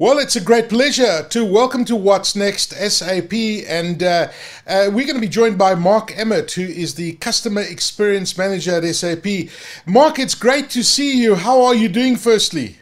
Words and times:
Well, 0.00 0.20
it's 0.20 0.36
a 0.36 0.40
great 0.40 0.68
pleasure 0.68 1.26
to 1.30 1.44
welcome 1.44 1.84
to 1.86 1.96
What's 1.96 2.36
Next 2.36 2.70
SAP. 2.70 3.32
And 3.66 4.00
uh, 4.00 4.28
uh, 4.64 4.90
we're 4.92 5.06
going 5.06 5.16
to 5.16 5.20
be 5.20 5.26
joined 5.26 5.58
by 5.58 5.74
Mark 5.74 6.16
Emmett, 6.16 6.52
who 6.52 6.62
is 6.62 6.94
the 6.94 7.14
Customer 7.14 7.62
Experience 7.62 8.38
Manager 8.38 8.76
at 8.76 8.84
SAP. 8.94 9.26
Mark, 9.86 10.20
it's 10.20 10.36
great 10.36 10.70
to 10.70 10.84
see 10.84 11.20
you. 11.20 11.34
How 11.34 11.64
are 11.64 11.74
you 11.74 11.88
doing, 11.88 12.14
firstly? 12.14 12.76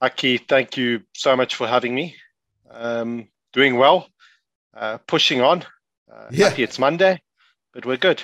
Aki, 0.00 0.38
thank 0.38 0.78
you 0.78 1.02
so 1.12 1.36
much 1.36 1.56
for 1.56 1.66
having 1.66 1.94
me. 1.94 2.16
Um, 2.70 3.28
doing 3.52 3.76
well, 3.76 4.08
uh, 4.72 4.96
pushing 5.06 5.42
on. 5.42 5.62
Uh, 6.10 6.28
yeah. 6.30 6.48
Happy 6.48 6.62
it's 6.62 6.78
Monday, 6.78 7.20
but 7.74 7.84
we're 7.84 7.98
good. 7.98 8.22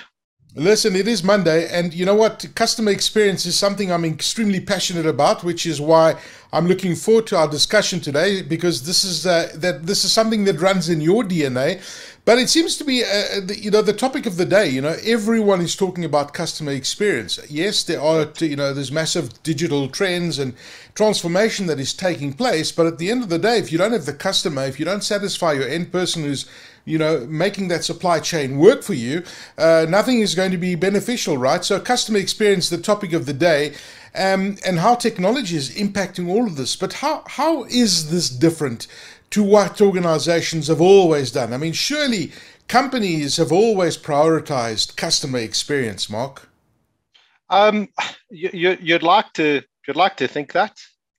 Listen, 0.53 0.97
it 0.97 1.07
is 1.07 1.23
Monday, 1.23 1.69
and 1.69 1.93
you 1.93 2.05
know 2.05 2.13
what? 2.13 2.45
Customer 2.55 2.91
experience 2.91 3.45
is 3.45 3.57
something 3.57 3.89
I'm 3.89 4.03
extremely 4.03 4.59
passionate 4.59 5.05
about, 5.05 5.45
which 5.45 5.65
is 5.65 5.79
why 5.79 6.15
I'm 6.51 6.67
looking 6.67 6.93
forward 6.93 7.27
to 7.27 7.37
our 7.37 7.47
discussion 7.47 8.01
today 8.01 8.41
because 8.41 8.85
this 8.85 9.05
is 9.05 9.25
uh, 9.25 9.49
that 9.55 9.85
this 9.85 10.03
is 10.03 10.11
something 10.11 10.43
that 10.43 10.59
runs 10.59 10.89
in 10.89 10.99
your 10.99 11.23
DNA. 11.23 11.79
But 12.23 12.37
it 12.37 12.49
seems 12.49 12.77
to 12.77 12.83
be, 12.83 13.03
uh, 13.03 13.41
the, 13.43 13.57
you 13.59 13.71
know, 13.71 13.81
the 13.81 13.93
topic 13.93 14.25
of 14.27 14.37
the 14.37 14.45
day. 14.45 14.69
You 14.69 14.81
know, 14.81 14.95
everyone 15.03 15.59
is 15.59 15.75
talking 15.75 16.05
about 16.05 16.33
customer 16.33 16.71
experience. 16.71 17.39
Yes, 17.49 17.83
there 17.83 17.99
are, 17.99 18.27
you 18.39 18.55
know, 18.55 18.73
there's 18.73 18.91
massive 18.91 19.41
digital 19.41 19.89
trends 19.89 20.37
and 20.37 20.53
transformation 20.93 21.65
that 21.65 21.79
is 21.79 21.93
taking 21.93 22.33
place. 22.33 22.71
But 22.71 22.85
at 22.85 22.99
the 22.99 23.09
end 23.09 23.23
of 23.23 23.29
the 23.29 23.39
day, 23.39 23.57
if 23.57 23.71
you 23.71 23.79
don't 23.79 23.91
have 23.91 24.05
the 24.05 24.13
customer, 24.13 24.65
if 24.65 24.79
you 24.79 24.85
don't 24.85 25.03
satisfy 25.03 25.53
your 25.53 25.67
end 25.67 25.91
person 25.91 26.23
who's 26.23 26.45
you 26.85 26.97
know, 26.97 27.25
making 27.27 27.67
that 27.67 27.83
supply 27.83 28.19
chain 28.19 28.57
work 28.57 28.83
for 28.83 28.93
you, 28.93 29.23
uh, 29.57 29.85
nothing 29.87 30.19
is 30.19 30.33
going 30.33 30.51
to 30.51 30.57
be 30.57 30.75
beneficial, 30.75 31.37
right? 31.37 31.63
So, 31.63 31.79
customer 31.79 32.17
experience, 32.17 32.69
the 32.69 32.77
topic 32.77 33.13
of 33.13 33.25
the 33.25 33.33
day, 33.33 33.73
um, 34.15 34.57
and 34.65 34.79
how 34.79 34.95
technology 34.95 35.55
is 35.55 35.69
impacting 35.75 36.27
all 36.27 36.45
of 36.47 36.55
this. 36.55 36.75
But 36.75 36.93
how 36.93 37.23
how 37.27 37.63
is 37.65 38.09
this 38.09 38.29
different 38.29 38.87
to 39.31 39.43
what 39.43 39.81
organizations 39.81 40.67
have 40.67 40.81
always 40.81 41.31
done? 41.31 41.53
I 41.53 41.57
mean, 41.57 41.73
surely 41.73 42.31
companies 42.67 43.37
have 43.37 43.51
always 43.51 43.97
prioritized 43.97 44.95
customer 44.95 45.39
experience, 45.39 46.09
Mark. 46.09 46.49
Um, 47.49 47.89
you, 48.29 48.77
would 48.87 49.03
like 49.03 49.33
to 49.33 49.61
you'd 49.87 49.97
like 49.97 50.17
to 50.17 50.27
think 50.27 50.53
that. 50.53 50.77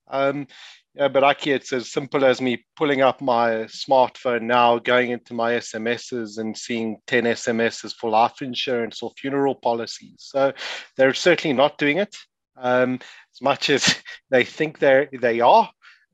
Um, 0.08 0.46
yeah, 0.94 1.08
but 1.08 1.24
actually, 1.24 1.52
it's 1.52 1.72
as 1.72 1.90
simple 1.90 2.24
as 2.24 2.42
me 2.42 2.64
pulling 2.76 3.00
up 3.00 3.22
my 3.22 3.64
smartphone 3.64 4.42
now, 4.42 4.78
going 4.78 5.10
into 5.10 5.32
my 5.32 5.52
SMSs 5.52 6.36
and 6.38 6.56
seeing 6.56 6.98
10 7.06 7.24
SMSs 7.24 7.94
for 7.94 8.10
life 8.10 8.42
insurance 8.42 9.02
or 9.02 9.10
funeral 9.16 9.54
policies. 9.54 10.16
So 10.18 10.52
they're 10.96 11.14
certainly 11.14 11.56
not 11.56 11.78
doing 11.78 11.96
it 11.96 12.14
um, 12.56 12.98
as 13.34 13.40
much 13.40 13.70
as 13.70 14.02
they 14.30 14.44
think 14.44 14.78
they 14.78 15.08
they 15.20 15.40
are. 15.40 15.70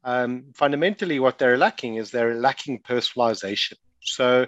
Um, 0.09 0.45
fundamentally, 0.55 1.20
what 1.20 1.37
they're 1.37 1.59
lacking 1.59 1.97
is 1.97 2.11
they're 2.11 2.41
lacking 2.41 2.81
personalization. 2.81 3.75
So 4.01 4.47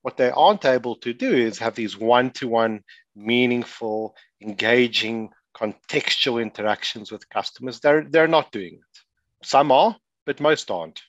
what 0.00 0.16
they 0.16 0.30
aren't 0.30 0.64
able 0.64 0.96
to 0.96 1.12
do 1.12 1.30
is 1.30 1.58
have 1.58 1.74
these 1.74 1.98
one-to-one, 1.98 2.80
meaningful, 3.14 4.16
engaging, 4.40 5.28
contextual 5.54 6.40
interactions 6.40 7.12
with 7.12 7.28
customers. 7.28 7.78
They're 7.78 8.04
they're 8.08 8.26
not 8.26 8.52
doing 8.52 8.76
it. 8.76 9.46
Some 9.46 9.70
are, 9.70 9.94
but 10.24 10.40
most 10.40 10.70
aren't. 10.70 11.02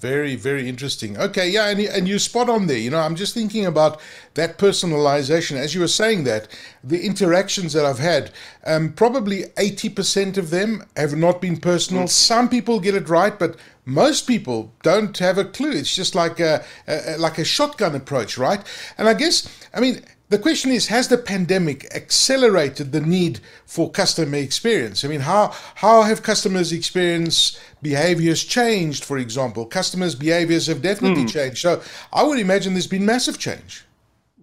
Very, 0.00 0.36
very 0.36 0.68
interesting. 0.68 1.18
Okay, 1.18 1.48
yeah, 1.48 1.68
and, 1.68 1.80
and 1.80 2.08
you 2.08 2.18
spot 2.18 2.48
on 2.48 2.66
there. 2.66 2.78
You 2.78 2.90
know, 2.90 3.00
I'm 3.00 3.16
just 3.16 3.34
thinking 3.34 3.66
about 3.66 4.00
that 4.34 4.58
personalization. 4.58 5.56
As 5.56 5.74
you 5.74 5.80
were 5.80 5.88
saying 5.88 6.24
that, 6.24 6.48
the 6.84 7.04
interactions 7.04 7.72
that 7.72 7.84
I've 7.84 7.98
had, 7.98 8.30
um, 8.64 8.92
probably 8.92 9.44
80% 9.56 10.36
of 10.36 10.50
them 10.50 10.84
have 10.96 11.16
not 11.16 11.40
been 11.40 11.56
personal. 11.56 12.04
Mm. 12.04 12.08
Some 12.08 12.48
people 12.48 12.80
get 12.80 12.94
it 12.94 13.08
right, 13.08 13.36
but 13.36 13.56
most 13.84 14.26
people 14.26 14.72
don't 14.82 15.16
have 15.18 15.38
a 15.38 15.44
clue. 15.44 15.72
It's 15.72 15.94
just 15.94 16.14
like 16.14 16.38
a, 16.40 16.64
a, 16.86 17.16
like 17.18 17.38
a 17.38 17.44
shotgun 17.44 17.94
approach, 17.94 18.36
right? 18.38 18.60
And 18.98 19.08
I 19.08 19.14
guess, 19.14 19.48
I 19.72 19.80
mean, 19.80 20.02
the 20.30 20.38
question 20.38 20.70
is 20.70 20.88
has 20.88 21.08
the 21.08 21.18
pandemic 21.18 21.86
accelerated 21.94 22.92
the 22.92 23.00
need 23.00 23.40
for 23.66 23.90
customer 23.90 24.36
experience? 24.36 25.04
I 25.04 25.08
mean 25.08 25.20
how 25.20 25.54
how 25.76 26.02
have 26.02 26.22
customers 26.22 26.72
experience 26.72 27.58
behaviors 27.80 28.44
changed 28.44 29.04
for 29.04 29.18
example? 29.18 29.64
Customers 29.64 30.14
behaviors 30.14 30.66
have 30.66 30.82
definitely 30.82 31.24
mm. 31.24 31.32
changed. 31.32 31.58
So 31.58 31.82
i 32.12 32.22
would 32.22 32.38
imagine 32.38 32.74
there's 32.74 32.86
been 32.86 33.06
massive 33.06 33.38
change. 33.38 33.84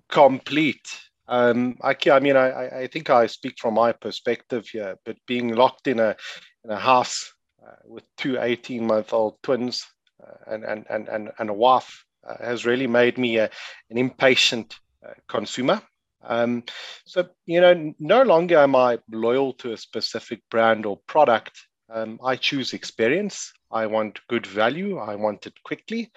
Complete. 0.10 0.88
Um, 1.28 1.78
I, 1.82 1.96
I 2.12 2.20
mean 2.20 2.36
I, 2.36 2.82
I 2.82 2.88
think 2.88 3.10
i 3.10 3.26
speak 3.28 3.56
from 3.60 3.74
my 3.74 3.92
perspective 3.92 4.68
here 4.68 4.96
but 5.06 5.18
being 5.28 5.56
locked 5.56 5.88
in 5.88 6.00
a 6.00 6.16
in 6.64 6.70
a 6.70 6.80
house 6.80 7.34
uh, 7.66 7.78
with 7.86 8.04
two 8.18 8.38
18 8.40 8.86
month 8.86 9.12
old 9.12 9.38
twins 9.42 9.86
uh, 10.24 10.54
and, 10.54 10.64
and, 10.64 10.86
and, 10.90 11.08
and, 11.08 11.32
and 11.40 11.50
a 11.50 11.54
wife 11.54 12.06
uh, 12.28 12.36
has 12.44 12.66
really 12.66 12.88
made 12.88 13.18
me 13.18 13.38
a, 13.38 13.50
an 13.90 13.98
impatient 13.98 14.76
uh, 14.76 14.85
consumer. 15.28 15.82
Um, 16.24 16.64
so, 17.06 17.28
you 17.46 17.62
know, 17.62 17.94
no 18.00 18.24
longer 18.24 18.58
am 18.58 18.76
I 18.76 19.00
loyal 19.12 19.54
to 19.54 19.74
a 19.74 19.78
specific 19.78 20.42
brand 20.50 20.86
or 20.86 20.98
product. 21.08 21.52
Um, 21.90 22.20
I 22.24 22.36
choose 22.36 22.74
experience. 22.74 23.54
I 23.72 23.86
want 23.86 24.20
good 24.28 24.48
value. 24.48 24.98
I 24.98 25.16
want 25.16 25.46
it 25.46 25.54
quickly. 25.64 26.12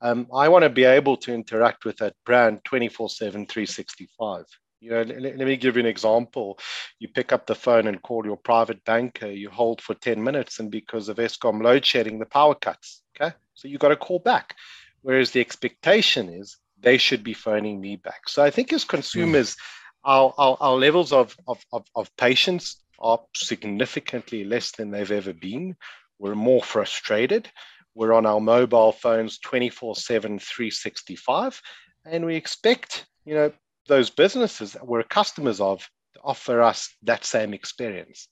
Um, 0.00 0.28
I 0.34 0.48
want 0.48 0.62
to 0.62 0.70
be 0.70 0.84
able 0.84 1.16
to 1.18 1.34
interact 1.34 1.84
with 1.84 1.98
that 1.98 2.14
brand 2.24 2.60
24 2.64 3.10
7, 3.10 3.46
365. 3.46 4.44
You 4.80 4.90
know, 4.90 5.02
let, 5.02 5.36
let, 5.36 5.46
me 5.46 5.58
give 5.58 5.76
you 5.76 5.80
an 5.80 5.86
example. 5.86 6.58
You 6.98 7.08
pick 7.08 7.32
up 7.32 7.46
the 7.46 7.54
phone 7.54 7.86
and 7.86 8.00
call 8.00 8.24
your 8.24 8.38
private 8.38 8.82
banker, 8.86 9.30
you 9.30 9.50
hold 9.50 9.82
for 9.82 9.92
10 9.94 10.22
minutes, 10.22 10.58
and 10.58 10.70
because 10.70 11.10
of 11.10 11.18
Eskom 11.18 11.62
load 11.62 11.84
shedding, 11.84 12.18
the 12.18 12.24
power 12.24 12.54
cuts. 12.54 13.02
Okay. 13.14 13.34
So 13.52 13.68
you 13.68 13.76
got 13.76 13.88
to 13.88 13.96
call 13.96 14.20
back. 14.20 14.54
Whereas 15.02 15.32
the 15.32 15.40
expectation 15.40 16.30
is 16.30 16.56
they 16.80 16.98
should 16.98 17.22
be 17.22 17.34
phoning 17.34 17.80
me 17.80 17.96
back. 17.96 18.28
So 18.28 18.42
I 18.42 18.50
think 18.50 18.72
as 18.72 18.84
consumers, 18.84 19.54
mm. 19.54 19.58
our, 20.04 20.34
our, 20.38 20.56
our, 20.60 20.76
levels 20.76 21.12
of, 21.12 21.36
of, 21.46 21.62
of, 21.72 21.86
of 21.94 22.14
patience 22.16 22.82
are 22.98 23.20
significantly 23.34 24.44
less 24.44 24.72
than 24.72 24.90
they've 24.90 25.10
ever 25.10 25.32
been. 25.32 25.76
We're 26.18 26.34
more 26.34 26.62
frustrated. 26.62 27.48
We're 27.94 28.12
on 28.12 28.26
our 28.26 28.40
mobile 28.40 28.92
phones 28.92 29.38
24 29.38 29.96
7, 29.96 30.38
365. 30.38 31.60
And 32.06 32.24
we 32.24 32.36
expect, 32.36 33.06
you 33.24 33.34
know, 33.34 33.52
those 33.88 34.10
businesses 34.10 34.72
that 34.72 34.86
we're 34.86 35.02
customers 35.02 35.60
of 35.60 35.80
to 36.14 36.20
offer 36.22 36.62
us 36.62 36.94
that 37.02 37.24
same 37.24 37.54
experience, 37.54 38.28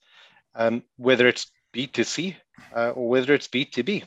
um, 0.55 0.83
whether 0.97 1.27
it's 1.27 1.51
B2C 1.75 2.35
uh, 2.75 2.91
or 2.91 3.09
whether 3.09 3.33
it's 3.33 3.47
B2B 3.47 4.03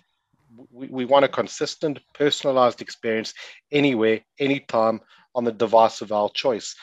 we, 0.71 0.89
we 0.89 1.05
want 1.05 1.25
a 1.25 1.29
consistent, 1.29 2.01
personalized 2.15 2.81
experience 2.83 3.35
anywhere, 3.71 4.21
anytime 4.39 5.01
on 5.35 5.45
the 5.45 5.53
device 5.53 6.01
of 6.01 6.13
our 6.13 6.29
choice. 6.31 6.75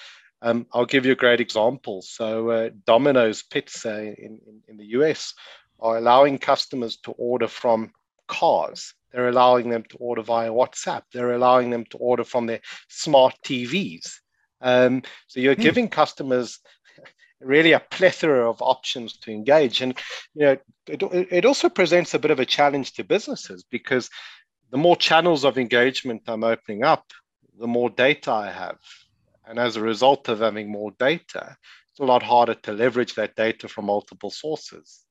Um, 0.41 0.67
I'll 0.73 0.85
give 0.85 1.05
you 1.05 1.11
a 1.11 1.15
great 1.15 1.41
example. 1.41 2.01
So, 2.01 2.49
uh, 2.49 2.69
Domino's 2.85 3.43
Pizza 3.43 3.99
in, 3.99 4.39
in, 4.47 4.61
in, 4.67 4.77
the 4.77 4.85
US 4.99 5.33
are 5.79 5.97
allowing 5.97 6.37
customers 6.37 6.97
to 7.03 7.11
order 7.11 7.47
from 7.47 7.91
cars. 8.27 8.93
They're 9.11 9.27
allowing 9.27 9.69
them 9.69 9.83
to 9.89 9.97
order 9.97 10.21
via 10.21 10.49
WhatsApp. 10.49 11.03
They're 11.11 11.33
allowing 11.33 11.71
them 11.71 11.85
to 11.89 11.97
order 11.97 12.23
from 12.23 12.45
their 12.45 12.61
smart 12.87 13.35
TVs. 13.45 14.19
Um, 14.61 15.03
so, 15.27 15.41
you're 15.41 15.55
mm. 15.55 15.61
giving 15.61 15.89
customers 15.89 16.59
really 17.41 17.71
a 17.71 17.79
plethora 17.79 18.49
of 18.49 18.61
options 18.61 19.17
to 19.17 19.31
engage. 19.31 19.81
And 19.81 19.97
you 20.33 20.45
know, 20.45 20.57
it, 20.87 21.03
it 21.31 21.45
also 21.45 21.69
presents 21.69 22.13
a 22.13 22.19
bit 22.19 22.31
of 22.31 22.39
a 22.39 22.45
challenge 22.45 22.93
to 22.93 23.03
businesses 23.03 23.63
because 23.69 24.09
the 24.71 24.77
more 24.77 24.95
channels 24.95 25.45
of 25.45 25.57
engagement 25.57 26.23
I'm 26.27 26.43
opening 26.43 26.83
up, 26.83 27.05
the 27.57 27.67
more 27.67 27.89
data 27.89 28.31
I 28.31 28.51
have. 28.51 28.77
And 29.45 29.57
as 29.57 29.75
a 29.75 29.81
result 29.81 30.29
of 30.29 30.39
having 30.39 30.71
more 30.71 30.91
data, 30.99 31.57
it's 31.91 31.99
a 31.99 32.05
lot 32.05 32.23
harder 32.23 32.53
to 32.53 32.73
leverage 32.73 33.15
that 33.15 33.35
data 33.35 33.67
from 33.67 33.85
multiple 33.85 34.29
sources. 34.29 35.05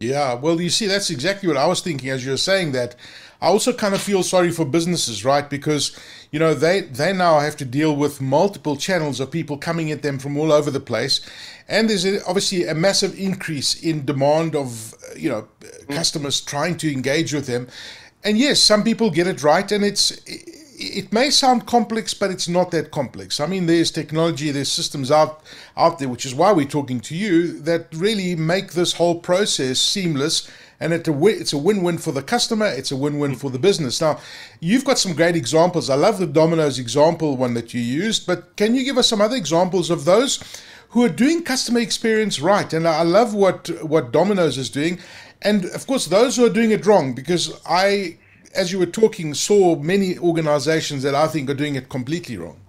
Yeah, 0.00 0.34
well, 0.34 0.60
you 0.60 0.70
see, 0.70 0.86
that's 0.86 1.10
exactly 1.10 1.46
what 1.48 1.56
I 1.56 1.66
was 1.66 1.80
thinking 1.80 2.10
as 2.10 2.24
you 2.24 2.32
were 2.32 2.36
saying 2.36 2.72
that. 2.72 2.96
I 3.42 3.48
also 3.48 3.72
kind 3.72 3.92
of 3.92 4.00
feel 4.00 4.22
sorry 4.22 4.52
for 4.52 4.64
businesses, 4.64 5.24
right? 5.24 5.50
Because 5.50 5.98
you 6.30 6.38
know 6.38 6.54
they 6.54 6.82
they 6.82 7.12
now 7.12 7.40
have 7.40 7.56
to 7.56 7.64
deal 7.64 7.94
with 7.94 8.20
multiple 8.20 8.76
channels 8.76 9.18
of 9.18 9.32
people 9.32 9.58
coming 9.58 9.90
at 9.90 10.02
them 10.02 10.20
from 10.20 10.38
all 10.38 10.52
over 10.52 10.70
the 10.70 10.80
place, 10.80 11.20
and 11.68 11.90
there's 11.90 12.06
obviously 12.24 12.66
a 12.66 12.74
massive 12.74 13.18
increase 13.18 13.74
in 13.82 14.04
demand 14.04 14.54
of 14.54 14.94
you 15.16 15.28
know 15.28 15.48
mm. 15.60 15.88
customers 15.88 16.40
trying 16.40 16.76
to 16.76 16.92
engage 16.92 17.32
with 17.34 17.46
them. 17.48 17.66
And 18.24 18.38
yes, 18.38 18.60
some 18.60 18.84
people 18.84 19.10
get 19.10 19.26
it 19.26 19.42
right, 19.42 19.70
and 19.72 19.84
it's 19.84 20.12
it 20.82 21.12
may 21.12 21.30
sound 21.30 21.66
complex, 21.66 22.14
but 22.14 22.30
it's 22.30 22.48
not 22.48 22.70
that 22.70 22.90
complex. 22.90 23.40
I 23.40 23.46
mean, 23.46 23.66
there's 23.66 23.90
technology, 23.90 24.50
there's 24.50 24.72
systems 24.72 25.10
out 25.10 25.42
out 25.76 25.98
there, 25.98 26.08
which 26.08 26.26
is 26.26 26.34
why 26.34 26.52
we're 26.52 26.66
talking 26.66 27.00
to 27.00 27.14
you, 27.14 27.60
that 27.60 27.86
really 27.94 28.36
make 28.36 28.72
this 28.72 28.94
whole 28.94 29.20
process 29.20 29.78
seamless. 29.80 30.50
And 30.80 30.92
it's 30.92 31.52
a 31.52 31.58
win-win 31.58 31.98
for 31.98 32.12
the 32.12 32.22
customer. 32.22 32.66
It's 32.66 32.90
a 32.90 32.96
win-win 32.96 33.36
for 33.36 33.50
the 33.50 33.58
business. 33.58 34.00
Now, 34.00 34.18
you've 34.58 34.84
got 34.84 34.98
some 34.98 35.14
great 35.14 35.36
examples. 35.36 35.88
I 35.88 35.94
love 35.94 36.18
the 36.18 36.26
Domino's 36.26 36.80
example 36.80 37.36
one 37.36 37.54
that 37.54 37.72
you 37.72 37.80
used, 37.80 38.26
but 38.26 38.56
can 38.56 38.74
you 38.74 38.82
give 38.84 38.98
us 38.98 39.08
some 39.08 39.20
other 39.20 39.36
examples 39.36 39.90
of 39.90 40.04
those 40.04 40.42
who 40.88 41.04
are 41.04 41.08
doing 41.08 41.44
customer 41.44 41.78
experience 41.78 42.40
right? 42.40 42.72
And 42.72 42.88
I 42.88 43.04
love 43.04 43.32
what 43.32 43.70
what 43.82 44.12
Domino's 44.12 44.58
is 44.58 44.70
doing 44.70 44.98
And 45.42 45.64
of 45.66 45.86
course, 45.86 46.06
those 46.06 46.36
who 46.36 46.46
are 46.46 46.50
doing 46.50 46.70
it 46.70 46.86
wrong, 46.86 47.14
because 47.14 47.60
I, 47.66 48.16
as 48.54 48.72
you 48.72 48.78
were 48.78 48.86
talking, 48.86 49.34
saw 49.34 49.76
many 49.76 50.18
organizations 50.18 51.02
that 51.02 51.14
I 51.14 51.26
think 51.26 51.50
are 51.50 51.54
doing 51.54 51.74
it 51.74 51.88
completely 51.88 52.36
wrong. 52.36 52.60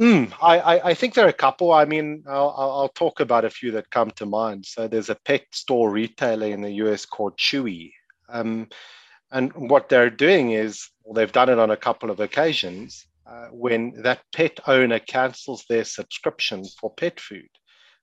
Mm, 0.00 0.32
I, 0.40 0.80
I, 0.80 0.94
think 0.94 1.14
there 1.14 1.26
are 1.26 1.28
a 1.28 1.34
couple. 1.34 1.70
I 1.72 1.84
mean, 1.84 2.24
I'll, 2.26 2.54
I'll, 2.56 2.88
talk 2.88 3.20
about 3.20 3.44
a 3.44 3.50
few 3.50 3.70
that 3.72 3.90
come 3.90 4.10
to 4.12 4.26
mind. 4.26 4.64
So 4.64 4.88
there's 4.88 5.10
a 5.10 5.18
pet 5.26 5.42
store 5.52 5.90
retailer 5.90 6.46
in 6.46 6.62
the 6.62 6.72
US 6.84 7.04
called 7.04 7.36
Chewy. 7.36 7.92
Um, 8.28 8.68
and 9.30 9.52
what 9.52 9.90
they're 9.90 10.10
doing 10.10 10.52
is, 10.52 10.88
well, 11.04 11.14
they've 11.14 11.30
done 11.30 11.50
it 11.50 11.58
on 11.58 11.70
a 11.70 11.76
couple 11.76 12.10
of 12.10 12.20
occasions, 12.20 13.06
uh, 13.26 13.48
when 13.50 13.92
that 14.02 14.20
pet 14.34 14.60
owner 14.66 14.98
cancels 14.98 15.64
their 15.68 15.84
subscription 15.84 16.64
for 16.80 16.92
pet 16.94 17.20
food. 17.20 17.48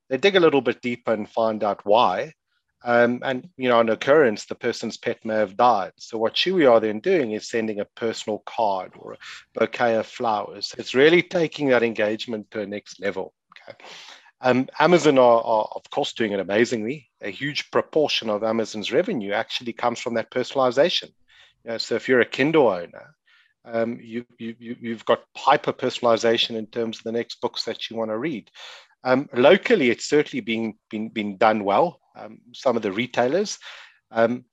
They 0.10 0.18
dig 0.18 0.36
a 0.36 0.40
little 0.40 0.62
bit 0.62 0.82
deeper 0.82 1.14
and 1.14 1.30
find 1.30 1.64
out 1.64 1.86
why. 1.86 2.34
Um, 2.84 3.22
and 3.24 3.50
you 3.58 3.68
know, 3.68 3.80
on 3.80 3.90
occurrence, 3.90 4.46
the 4.46 4.56
person's 4.56 4.98
pet 4.98 5.24
may 5.26 5.36
have 5.36 5.58
died. 5.58 5.92
So 5.98 6.18
what 6.18 6.34
Chewy 6.34 6.70
are 6.70 6.80
then 6.80 7.00
doing 7.00 7.34
is 7.34 7.50
sending 7.50 7.80
a 7.80 7.86
personal 7.86 8.40
card 8.46 8.94
or 8.98 9.14
a 9.14 9.18
bouquet 9.54 9.96
of 9.96 10.08
flowers. 10.08 10.74
It's 10.78 10.96
really 10.96 11.22
taking 11.22 11.70
that 11.70 11.84
engagement 11.84 12.50
to 12.52 12.62
a 12.62 12.66
next 12.66 13.02
level. 13.02 13.34
Okay. 13.68 13.78
Um, 14.42 14.70
Amazon 14.80 15.18
are, 15.18 15.42
are, 15.44 15.70
of 15.76 15.90
course, 15.90 16.14
doing 16.14 16.32
it 16.32 16.40
amazingly. 16.40 17.10
A 17.22 17.30
huge 17.30 17.70
proportion 17.72 18.30
of 18.30 18.44
Amazon's 18.44 18.92
revenue 18.94 19.34
actually 19.34 19.74
comes 19.74 20.00
from 20.00 20.14
that 20.14 20.32
personalization. 20.32 21.10
You 21.66 21.72
know, 21.72 21.78
so 21.78 21.96
if 21.96 22.08
you're 22.08 22.22
a 22.22 22.26
Kindle 22.26 22.70
owner, 22.70 23.16
um, 23.66 24.00
you, 24.02 24.26
you, 24.38 24.56
you've 24.60 25.04
got 25.04 25.24
hyper 25.36 25.74
personalization 25.74 26.56
in 26.56 26.68
terms 26.68 27.00
of 27.00 27.04
the 27.04 27.12
next 27.12 27.42
books 27.42 27.66
that 27.66 27.90
you 27.90 27.98
want 27.98 28.12
to 28.12 28.18
read. 28.18 28.50
Um, 29.04 29.30
locally, 29.34 29.90
it's 29.90 30.06
certainly 30.06 30.42
been, 30.42 30.76
been, 30.90 31.10
been 31.10 31.36
done 31.38 31.66
well. 31.66 31.99
Um, 32.20 32.40
some 32.54 32.76
of 32.76 32.82
the 32.82 32.92
retailers, 32.92 33.60
um, 34.12 34.46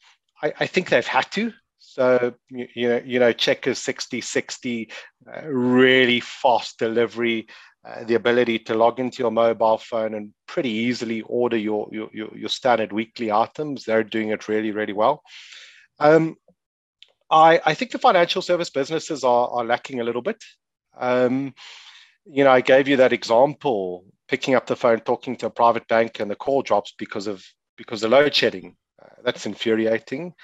I, 0.42 0.52
I, 0.60 0.66
think 0.66 0.88
they've 0.88 1.06
had 1.06 1.30
to. 1.32 1.52
So, 1.78 2.34
you, 2.50 2.68
you 2.74 2.88
know, 2.88 3.02
you 3.04 3.18
know, 3.18 3.32
Checkers 3.32 3.78
60 3.78 4.20
60, 4.20 4.90
uh, 5.34 5.46
really 5.46 6.20
fast 6.20 6.78
delivery, 6.78 7.46
uh, 7.86 8.04
the 8.04 8.14
ability 8.14 8.58
to 8.60 8.74
log 8.74 9.00
into 9.00 9.22
your 9.22 9.30
mobile 9.30 9.78
phone 9.78 10.14
and 10.14 10.32
pretty 10.46 10.70
easily 10.70 11.22
order 11.22 11.56
your, 11.56 11.88
your, 11.92 12.10
your 12.12 12.48
standard 12.48 12.92
weekly 12.92 13.32
items. 13.32 13.84
They're 13.84 14.04
doing 14.04 14.28
it 14.30 14.48
really, 14.48 14.72
really 14.72 14.92
well. 14.92 15.22
Um, 15.98 16.36
I, 17.30 17.60
I 17.64 17.74
think 17.74 17.90
the 17.90 17.98
financial 17.98 18.42
service 18.42 18.70
businesses 18.70 19.24
are, 19.24 19.48
are 19.48 19.64
lacking 19.64 20.00
a 20.00 20.04
little 20.04 20.22
bit. 20.22 20.42
Um, 20.98 21.54
you 22.24 22.44
know, 22.44 22.50
I 22.50 22.60
gave 22.60 22.88
you 22.88 22.96
that 22.98 23.12
example, 23.12 24.04
picking 24.28 24.54
up 24.54 24.66
the 24.66 24.76
phone, 24.76 25.00
talking 25.00 25.36
to 25.36 25.46
a 25.46 25.50
private 25.50 25.86
bank, 25.88 26.20
and 26.20 26.30
the 26.30 26.36
call 26.36 26.62
drops 26.62 26.92
because 26.98 27.26
of 27.26 27.44
because 27.76 28.02
of 28.02 28.10
load 28.10 28.34
shedding. 28.34 28.76
Uh, 29.00 29.22
that's 29.24 29.46
infuriating. 29.46 30.34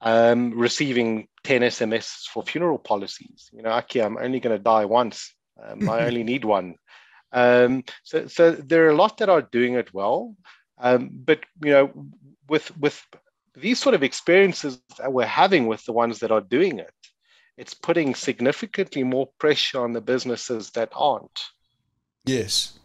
Um, 0.00 0.56
receiving 0.56 1.26
10 1.44 1.62
SMS 1.62 2.24
for 2.32 2.42
funeral 2.42 2.78
policies. 2.78 3.50
You 3.52 3.62
know, 3.62 3.70
Aki, 3.70 4.00
I'm 4.00 4.16
only 4.16 4.38
going 4.38 4.56
to 4.56 4.62
die 4.62 4.84
once. 4.84 5.34
Um, 5.60 5.88
I 5.88 6.06
only 6.06 6.22
need 6.22 6.44
one. 6.58 6.76
Um, 7.32 7.84
so, 8.04 8.26
so 8.28 8.52
there 8.52 8.86
are 8.86 8.90
a 8.90 8.96
lot 8.96 9.18
that 9.18 9.28
are 9.28 9.42
doing 9.42 9.74
it 9.74 9.92
well, 9.92 10.34
um, 10.78 11.10
but 11.12 11.40
you 11.62 11.72
know, 11.72 11.92
with 12.48 12.74
with 12.78 13.04
these 13.54 13.78
sort 13.78 13.94
of 13.94 14.02
experiences 14.02 14.80
that 14.98 15.12
we're 15.12 15.26
having 15.26 15.66
with 15.66 15.84
the 15.84 15.92
ones 15.92 16.20
that 16.20 16.30
are 16.30 16.40
doing 16.40 16.78
it, 16.78 16.94
it's 17.56 17.74
putting 17.74 18.14
significantly 18.14 19.02
more 19.02 19.28
pressure 19.38 19.80
on 19.80 19.92
the 19.92 20.00
businesses 20.00 20.70
that 20.70 20.90
aren't. 20.94 21.40
Yes. 22.24 22.77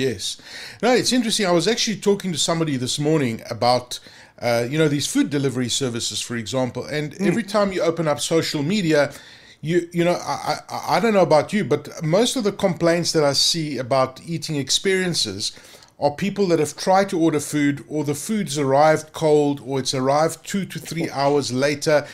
Yes. 0.00 0.40
No, 0.82 0.92
it's 0.92 1.12
interesting. 1.12 1.44
I 1.46 1.50
was 1.52 1.68
actually 1.68 1.98
talking 1.98 2.32
to 2.32 2.38
somebody 2.38 2.76
this 2.78 2.98
morning 2.98 3.42
about, 3.50 4.00
uh, 4.40 4.66
you 4.68 4.78
know, 4.78 4.88
these 4.88 5.06
food 5.06 5.28
delivery 5.28 5.68
services, 5.68 6.22
for 6.22 6.36
example. 6.36 6.86
And 6.86 7.12
mm. 7.12 7.26
every 7.26 7.42
time 7.42 7.70
you 7.70 7.82
open 7.82 8.08
up 8.08 8.18
social 8.18 8.62
media, 8.62 9.12
you 9.60 9.90
you 9.92 10.04
know, 10.04 10.14
I, 10.14 10.60
I 10.70 10.96
I 10.96 11.00
don't 11.00 11.12
know 11.12 11.22
about 11.32 11.52
you, 11.52 11.64
but 11.64 12.02
most 12.02 12.36
of 12.36 12.44
the 12.44 12.52
complaints 12.52 13.12
that 13.12 13.24
I 13.24 13.34
see 13.34 13.76
about 13.76 14.22
eating 14.24 14.56
experiences 14.56 15.52
are 15.98 16.10
people 16.10 16.46
that 16.48 16.58
have 16.60 16.74
tried 16.76 17.10
to 17.10 17.20
order 17.20 17.40
food, 17.40 17.84
or 17.86 18.04
the 18.04 18.14
food's 18.14 18.56
arrived 18.56 19.12
cold, 19.12 19.60
or 19.66 19.80
it's 19.80 19.92
arrived 19.92 20.46
two 20.46 20.64
to 20.64 20.78
three 20.78 21.10
hours 21.10 21.52
later 21.52 22.06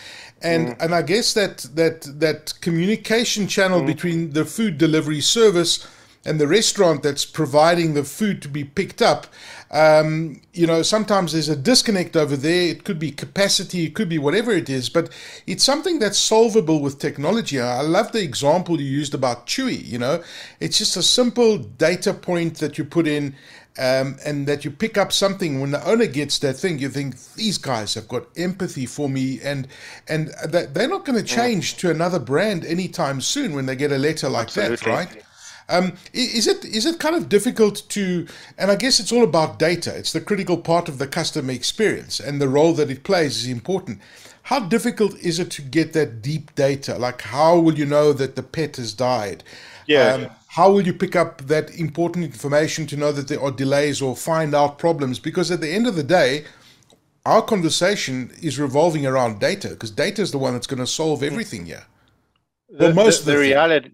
and 0.42 0.68
mm. 0.68 0.76
and 0.82 0.94
I 0.94 1.02
guess 1.02 1.34
that 1.34 1.58
that 1.74 2.02
that 2.20 2.54
communication 2.60 3.46
channel 3.46 3.80
mm. 3.80 3.86
between 3.86 4.32
the 4.32 4.44
food 4.44 4.76
delivery 4.76 5.20
service 5.20 5.86
and 6.26 6.40
the 6.40 6.48
restaurant 6.48 7.02
that's 7.02 7.24
providing 7.24 7.94
the 7.94 8.04
food 8.04 8.42
to 8.42 8.48
be 8.48 8.64
picked 8.64 9.00
up, 9.00 9.26
um, 9.70 10.40
you 10.52 10.66
know, 10.66 10.82
sometimes 10.82 11.32
there's 11.32 11.48
a 11.48 11.56
disconnect 11.56 12.16
over 12.16 12.36
there. 12.36 12.70
It 12.70 12.84
could 12.84 12.98
be 12.98 13.10
capacity, 13.10 13.84
it 13.84 13.94
could 13.94 14.08
be 14.08 14.18
whatever 14.18 14.52
it 14.52 14.68
is, 14.68 14.88
but 14.88 15.10
it's 15.46 15.64
something 15.64 15.98
that's 15.98 16.18
solvable 16.18 16.80
with 16.80 16.98
technology. 16.98 17.60
I 17.60 17.82
love 17.82 18.12
the 18.12 18.22
example 18.22 18.80
you 18.80 18.90
used 18.90 19.14
about 19.14 19.46
Chewy. 19.46 19.84
You 19.84 19.98
know, 19.98 20.22
it's 20.60 20.78
just 20.78 20.96
a 20.96 21.02
simple 21.02 21.58
data 21.58 22.12
point 22.12 22.58
that 22.58 22.76
you 22.76 22.84
put 22.84 23.06
in 23.06 23.34
um, 23.78 24.16
and 24.24 24.46
that 24.46 24.64
you 24.64 24.70
pick 24.70 24.96
up 24.96 25.12
something 25.12 25.60
when 25.60 25.70
the 25.70 25.86
owner 25.86 26.06
gets 26.06 26.38
that 26.38 26.54
thing, 26.54 26.78
you 26.78 26.88
think 26.88 27.20
these 27.34 27.58
guys 27.58 27.94
have 27.94 28.08
got 28.08 28.26
empathy 28.36 28.86
for 28.86 29.08
me, 29.08 29.38
and 29.42 29.68
and 30.08 30.28
they're 30.48 30.88
not 30.88 31.04
going 31.04 31.18
to 31.18 31.24
change 31.24 31.76
to 31.78 31.90
another 31.90 32.18
brand 32.18 32.64
anytime 32.64 33.20
soon 33.20 33.54
when 33.54 33.66
they 33.66 33.76
get 33.76 33.92
a 33.92 33.98
letter 33.98 34.28
like 34.28 34.46
Absolutely. 34.46 34.76
that, 34.76 34.86
right? 34.86 35.22
Um, 35.68 35.94
is 36.12 36.46
it 36.46 36.64
is 36.64 36.86
it 36.86 37.00
kind 37.00 37.16
of 37.16 37.28
difficult 37.28 37.82
to? 37.90 38.26
And 38.56 38.70
I 38.70 38.76
guess 38.76 39.00
it's 39.00 39.12
all 39.12 39.24
about 39.24 39.58
data. 39.58 39.96
It's 39.96 40.12
the 40.12 40.20
critical 40.20 40.58
part 40.58 40.88
of 40.88 40.98
the 40.98 41.06
customer 41.06 41.52
experience, 41.52 42.20
and 42.20 42.40
the 42.40 42.48
role 42.48 42.72
that 42.74 42.90
it 42.90 43.02
plays 43.02 43.38
is 43.38 43.48
important. 43.48 44.00
How 44.42 44.60
difficult 44.60 45.18
is 45.18 45.40
it 45.40 45.50
to 45.52 45.62
get 45.62 45.92
that 45.94 46.22
deep 46.22 46.54
data? 46.54 46.96
Like, 46.96 47.20
how 47.22 47.58
will 47.58 47.74
you 47.74 47.84
know 47.84 48.12
that 48.12 48.36
the 48.36 48.44
pet 48.44 48.76
has 48.76 48.94
died? 48.94 49.42
Yeah. 49.86 50.12
Um, 50.12 50.30
how 50.48 50.70
will 50.70 50.86
you 50.86 50.92
pick 50.92 51.16
up 51.16 51.42
that 51.48 51.74
important 51.78 52.24
information 52.24 52.86
to 52.86 52.96
know 52.96 53.10
that 53.12 53.26
there 53.26 53.42
are 53.42 53.50
delays 53.50 54.00
or 54.00 54.14
find 54.16 54.54
out 54.54 54.78
problems? 54.78 55.18
Because 55.18 55.50
at 55.50 55.60
the 55.60 55.68
end 55.68 55.88
of 55.88 55.96
the 55.96 56.04
day, 56.04 56.44
our 57.26 57.42
conversation 57.42 58.30
is 58.40 58.58
revolving 58.58 59.04
around 59.04 59.40
data 59.40 59.70
because 59.70 59.90
data 59.90 60.22
is 60.22 60.30
the 60.30 60.38
one 60.38 60.52
that's 60.52 60.68
going 60.68 60.78
to 60.78 60.86
solve 60.86 61.22
everything 61.24 61.66
here. 61.66 61.84
The, 62.70 62.94
most 62.94 63.24
the, 63.24 63.32
the, 63.32 63.36
the 63.36 63.42
reality, 63.42 63.90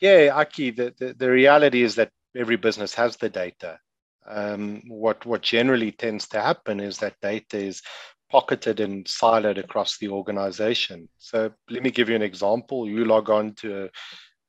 yeah, 0.00 0.32
Aki, 0.34 0.70
the, 0.70 0.94
the, 0.98 1.14
the 1.14 1.30
reality 1.30 1.82
is 1.82 1.94
that 1.96 2.10
every 2.36 2.56
business 2.56 2.94
has 2.94 3.16
the 3.16 3.28
data. 3.28 3.78
Um, 4.26 4.82
what 4.86 5.24
what 5.26 5.42
generally 5.42 5.92
tends 5.92 6.28
to 6.28 6.40
happen 6.40 6.78
is 6.78 6.98
that 6.98 7.20
data 7.20 7.58
is 7.58 7.82
pocketed 8.30 8.78
and 8.78 9.04
siloed 9.06 9.58
across 9.58 9.98
the 9.98 10.08
organization. 10.08 11.08
So 11.18 11.50
let 11.68 11.82
me 11.82 11.90
give 11.90 12.08
you 12.08 12.16
an 12.16 12.22
example. 12.22 12.88
You 12.88 13.04
log 13.04 13.30
on 13.30 13.54
to 13.56 13.88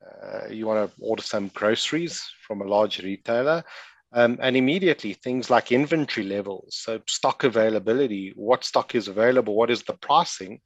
uh, 0.06 0.48
you 0.50 0.68
want 0.68 0.90
to 0.90 0.96
order 1.00 1.24
some 1.24 1.50
groceries 1.54 2.24
from 2.46 2.62
a 2.62 2.66
large 2.66 3.02
retailer. 3.02 3.64
Um, 4.14 4.38
and 4.42 4.58
immediately 4.58 5.14
things 5.14 5.50
like 5.50 5.72
inventory 5.72 6.28
levels, 6.28 6.76
so 6.82 7.00
stock 7.08 7.46
availability, 7.46 8.34
what 8.36 8.66
stock 8.66 8.94
is 8.94 9.08
available, 9.08 9.56
what 9.56 9.72
is 9.72 9.84
the 9.84 9.94
pricing, 9.94 10.60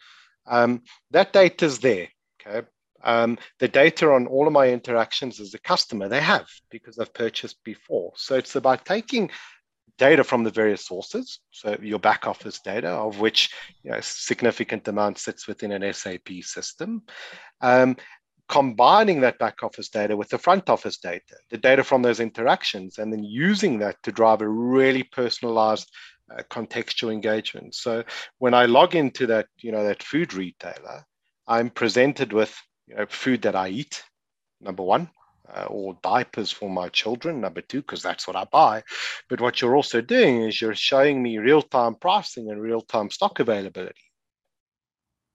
um, 0.48 0.81
that 1.12 1.31
data 1.31 1.65
is 1.65 1.77
there. 1.77 2.07
Okay. 2.41 2.67
Um, 3.05 3.38
the 3.59 3.67
data 3.67 4.12
on 4.12 4.27
all 4.27 4.47
of 4.47 4.53
my 4.53 4.69
interactions 4.69 5.39
as 5.39 5.53
a 5.53 5.59
customer, 5.59 6.09
they 6.09 6.21
have 6.21 6.47
because 6.69 7.00
I've 7.00 7.13
purchased 7.13 7.63
before. 7.63 8.12
So 8.15 8.35
it's 8.35 8.55
about 8.55 8.83
taking 8.83 9.29
data 9.97 10.24
from 10.24 10.43
the 10.43 10.50
various 10.50 10.85
sources. 10.85 11.39
So 11.51 11.77
your 11.81 12.00
back 12.00 12.27
office 12.27 12.59
data, 12.59 12.89
of 12.89 13.19
which 13.19 13.53
you 13.83 13.91
know, 13.91 13.97
a 13.97 14.01
significant 14.01 14.88
amount 14.88 15.19
sits 15.19 15.47
within 15.47 15.71
an 15.71 15.93
SAP 15.93 16.29
system, 16.41 17.03
um, 17.62 17.95
combining 18.50 19.21
that 19.21 19.39
back 19.39 19.63
office 19.63 19.89
data 19.89 20.17
with 20.17 20.29
the 20.29 20.38
front 20.38 20.69
office 20.69 20.97
data, 20.97 21.35
the 21.50 21.57
data 21.57 21.83
from 21.83 22.01
those 22.01 22.19
interactions, 22.19 22.97
and 22.97 23.12
then 23.12 23.24
using 23.24 23.79
that 23.79 23.95
to 24.03 24.12
drive 24.12 24.41
a 24.41 24.47
really 24.47 25.03
personalized 25.03 25.89
uh, 26.31 26.41
contextual 26.50 27.13
engagement. 27.13 27.74
So 27.75 28.03
when 28.39 28.53
I 28.53 28.65
log 28.65 28.95
into 28.95 29.27
that, 29.27 29.47
you 29.57 29.71
know, 29.71 29.83
that 29.83 30.03
food 30.03 30.33
retailer, 30.33 31.05
I'm 31.47 31.69
presented 31.69 32.33
with 32.33 32.55
you 32.87 32.95
know, 32.95 33.05
food 33.09 33.43
that 33.43 33.55
I 33.55 33.69
eat, 33.69 34.03
number 34.61 34.83
one, 34.83 35.09
uh, 35.53 35.65
or 35.65 35.97
diapers 36.01 36.51
for 36.51 36.69
my 36.69 36.89
children, 36.89 37.41
number 37.41 37.61
two, 37.61 37.81
because 37.81 38.01
that's 38.01 38.27
what 38.27 38.35
I 38.35 38.45
buy. 38.45 38.83
But 39.29 39.41
what 39.41 39.61
you're 39.61 39.75
also 39.75 40.01
doing 40.01 40.41
is 40.41 40.59
you're 40.59 40.75
showing 40.75 41.21
me 41.21 41.37
real-time 41.37 41.95
pricing 41.95 42.49
and 42.49 42.61
real-time 42.61 43.09
stock 43.09 43.39
availability. 43.39 44.01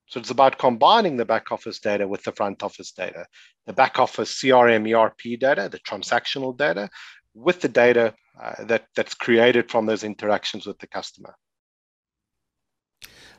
So 0.06 0.18
it's 0.18 0.30
about 0.30 0.58
combining 0.58 1.16
the 1.16 1.24
back 1.24 1.52
office 1.52 1.78
data 1.78 2.06
with 2.08 2.24
the 2.24 2.32
front 2.32 2.64
office 2.64 2.90
data, 2.90 3.26
the 3.66 3.72
back 3.72 4.00
office 4.00 4.42
CRM, 4.42 4.92
ERP 4.92 5.38
data, 5.38 5.68
the 5.70 5.78
transactional 5.78 6.56
data, 6.56 6.90
with 7.34 7.60
the 7.60 7.68
data 7.68 8.14
uh, 8.42 8.64
that, 8.64 8.86
that's 8.96 9.14
created 9.14 9.70
from 9.70 9.86
those 9.86 10.02
interactions 10.02 10.66
with 10.66 10.78
the 10.80 10.88
customer. 10.88 11.36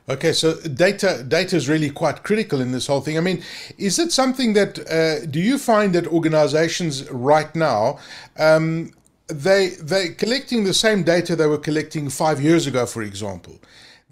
Okay, 0.08 0.32
so 0.32 0.60
data 0.60 1.24
data 1.26 1.54
is 1.56 1.68
really 1.68 1.90
quite 1.90 2.24
critical 2.24 2.60
in 2.60 2.72
this 2.72 2.88
whole 2.88 3.00
thing. 3.00 3.16
I 3.16 3.20
mean, 3.20 3.42
is 3.78 3.98
it 3.98 4.10
something 4.12 4.52
that 4.54 4.78
uh, 4.90 5.26
do 5.26 5.38
you 5.40 5.58
find 5.58 5.94
that 5.94 6.06
organizations 6.08 7.08
right 7.10 7.54
now 7.54 7.98
um, 8.36 8.92
they 9.28 9.70
they 9.80 10.08
collecting 10.08 10.64
the 10.64 10.74
same 10.74 11.04
data 11.04 11.36
they 11.36 11.46
were 11.46 11.58
collecting 11.58 12.10
five 12.10 12.40
years 12.42 12.66
ago, 12.66 12.84
for 12.84 13.02
example? 13.02 13.60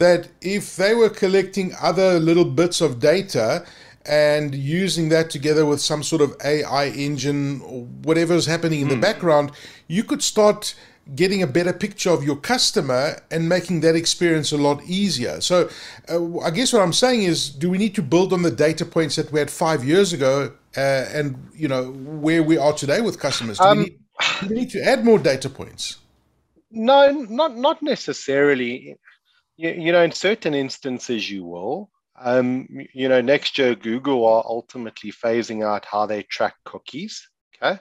that 0.01 0.29
if 0.41 0.77
they 0.77 0.95
were 0.95 1.11
collecting 1.11 1.73
other 1.81 2.19
little 2.19 2.47
bits 2.47 2.81
of 2.81 2.99
data 2.99 3.65
and 4.07 4.55
using 4.55 5.11
that 5.11 5.29
together 5.29 5.67
with 5.67 5.79
some 5.79 6.03
sort 6.03 6.23
of 6.23 6.35
AI 6.43 6.87
engine 6.89 7.61
or 7.61 7.83
whatever 8.03 8.33
is 8.35 8.47
happening 8.47 8.81
in 8.81 8.87
mm. 8.87 8.91
the 8.91 8.95
hmm. 8.97 9.03
background, 9.03 9.53
you 9.89 10.03
could 10.03 10.23
start 10.23 10.75
getting 11.15 11.43
a 11.43 11.47
better 11.47 11.73
picture 11.73 12.11
of 12.11 12.23
your 12.23 12.37
customer 12.37 13.21
and 13.31 13.49
making 13.49 13.81
that 13.81 13.97
experience 13.97 14.53
a 14.53 14.57
lot 14.57 14.83
easier. 14.85 15.41
So, 15.41 15.69
uh, 16.09 16.39
I 16.41 16.51
guess 16.51 16.73
what 16.73 16.83
I'm 16.83 16.93
saying 16.93 17.23
is, 17.23 17.51
do 17.51 17.71
we 17.71 17.79
need 17.79 17.95
to 17.97 18.03
build 18.03 18.33
on 18.33 18.43
the 18.43 18.51
data 18.51 18.85
points 18.85 19.17
that 19.17 19.33
we 19.33 19.39
had 19.39 19.51
five 19.51 19.85
years 19.85 20.13
ago, 20.13 20.53
uh, 20.77 20.81
and 20.81 21.51
you 21.55 21.69
know 21.69 21.91
where 21.93 22.43
we 22.43 22.59
are 22.59 22.73
today 22.73 23.01
with 23.01 23.19
customers? 23.19 23.59
Do, 23.59 23.65
um, 23.65 23.79
we 23.79 23.85
need, 23.85 23.99
do 24.41 24.49
we 24.49 24.55
need 24.55 24.71
to 24.71 24.83
add 24.85 25.05
more 25.05 25.19
data 25.19 25.49
points? 25.49 25.99
No, 26.71 27.11
not 27.11 27.57
not 27.57 27.83
necessarily. 27.83 28.97
You, 29.57 29.71
you 29.71 29.93
know, 29.93 30.03
in 30.03 30.13
certain 30.13 30.55
instances, 30.55 31.31
you 31.31 31.45
will. 31.45 31.91
Um, 32.23 32.69
you 32.93 33.09
know, 33.09 33.21
next 33.21 33.59
year 33.59 33.75
Google 33.75 34.27
are 34.27 34.45
ultimately 34.47 35.11
phasing 35.11 35.65
out 35.65 35.87
how 35.87 36.07
they 36.07 36.23
track 36.23 36.55
cookies. 36.65 37.29
Okay, 37.57 37.81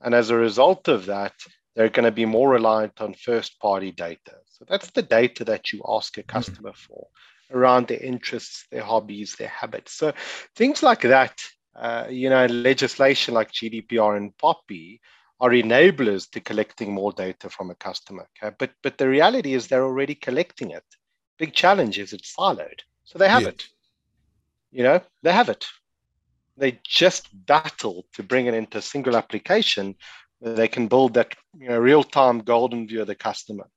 and 0.00 0.14
as 0.14 0.30
a 0.30 0.36
result 0.36 0.88
of 0.88 1.06
that, 1.06 1.34
they're 1.76 1.90
going 1.90 2.04
to 2.04 2.10
be 2.10 2.24
more 2.24 2.48
reliant 2.50 3.00
on 3.00 3.14
first 3.14 3.60
party 3.60 3.92
data. 3.92 4.32
So 4.46 4.64
that's 4.66 4.90
the 4.90 5.02
data 5.02 5.44
that 5.44 5.72
you 5.72 5.82
ask 5.86 6.16
a 6.16 6.22
hmm. 6.22 6.26
customer 6.28 6.70
mm. 6.70 6.76
for 6.76 7.06
around 7.52 7.86
their 7.86 8.02
interests, 8.02 8.66
their 8.72 8.82
hobbies, 8.82 9.36
their 9.36 9.48
habits. 9.48 9.92
So 9.92 10.12
things 10.56 10.82
like 10.82 11.02
that, 11.02 11.38
uh, 11.76 12.06
you 12.08 12.30
know, 12.30 12.46
legislation 12.46 13.34
like 13.34 13.52
GDPR 13.52 14.16
and 14.16 14.36
POPI 14.38 14.98
are 15.38 15.50
enablers 15.50 16.30
to 16.30 16.40
collecting 16.40 16.92
more 16.92 17.12
data 17.12 17.50
from 17.50 17.70
a 17.70 17.74
customer. 17.74 18.26
Okay? 18.42 18.54
But 18.58 18.70
but 18.82 18.96
the 18.96 19.08
reality 19.08 19.52
is 19.52 19.68
they're 19.68 19.84
already 19.84 20.14
collecting 20.14 20.70
it. 20.70 20.84
Big 21.38 21.52
challenge 21.52 21.98
is 21.98 22.14
it's 22.14 22.34
siloed. 22.34 22.80
So 23.04 23.18
they 23.18 23.28
have 23.28 23.42
yeah. 23.42 23.48
it. 23.48 23.68
You 24.72 24.82
know, 24.82 25.00
they 25.22 25.32
have 25.32 25.50
it. 25.50 25.66
They 26.56 26.80
just 26.84 27.28
battle 27.46 28.06
to 28.14 28.22
bring 28.22 28.46
it 28.46 28.54
into 28.54 28.78
a 28.78 28.82
single 28.82 29.14
application 29.14 29.94
they 30.40 30.68
can 30.68 30.88
build 30.88 31.14
that 31.14 31.34
you 31.58 31.68
know, 31.68 31.78
real-time 31.78 32.40
golden 32.40 32.86
view 32.86 33.00
of 33.00 33.06
the 33.06 33.14
customer. 33.14 33.68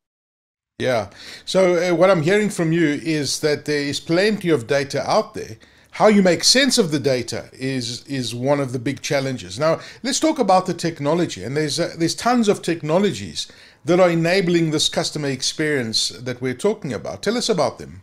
Yeah. 0.80 1.10
So 1.46 1.75
uh, 1.75 1.96
what 1.96 2.10
I'm 2.10 2.22
hearing 2.22 2.50
from 2.50 2.72
you 2.72 2.88
is 3.04 3.39
that 3.42 3.66
there 3.66 3.82
is 3.82 4.00
plenty 4.00 4.50
of 4.50 4.68
data 4.68 5.10
out 5.10 5.34
there. 5.34 5.58
How 5.92 6.08
you 6.08 6.22
make 6.22 6.44
sense 6.44 6.78
of 6.78 6.92
the 6.92 7.00
data 7.00 7.50
is 7.51 8.06
is 8.06 8.34
one 8.34 8.60
of 8.60 8.72
the 8.72 8.80
big 8.80 9.01
challenges. 9.01 9.60
Now 9.60 9.80
let's 10.04 10.20
talk 10.20 10.39
about 10.39 10.66
the 10.68 10.74
technology. 10.74 11.44
And 11.44 11.58
there's 11.58 11.80
uh, 11.80 11.96
there's 11.98 12.16
tons 12.16 12.48
of 12.48 12.62
technologies 12.62 13.51
that 13.86 14.00
are 14.00 14.10
enabling 14.10 14.72
this 14.72 14.88
customer 14.88 15.30
experience 15.30 16.10
that 16.10 16.42
we're 16.42 16.54
talking 16.54 16.94
about. 16.94 17.24
Tell 17.24 17.38
us 17.38 17.50
about 17.50 17.80
them. 17.80 18.01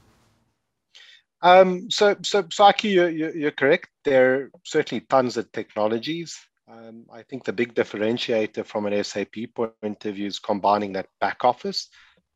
Um, 1.42 1.90
so, 1.90 2.16
so 2.22 2.46
Saki, 2.50 2.88
you're, 2.88 3.10
you're 3.10 3.50
correct. 3.50 3.88
There 4.04 4.34
are 4.34 4.50
certainly 4.64 5.04
tons 5.08 5.36
of 5.36 5.52
technologies. 5.52 6.36
Um, 6.68 7.06
I 7.12 7.22
think 7.22 7.44
the 7.44 7.52
big 7.52 7.74
differentiator 7.74 8.64
from 8.64 8.86
an 8.86 9.04
SAP 9.04 9.34
point 9.54 10.04
of 10.04 10.14
view 10.14 10.26
is 10.26 10.38
combining 10.38 10.92
that 10.94 11.08
back 11.20 11.44
office 11.44 11.88